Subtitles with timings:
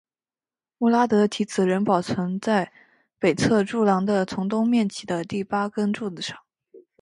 [0.79, 2.71] 穆拉德的题词仍保存在
[3.19, 6.39] 北侧柱廊的从东面起的第八根柱子上。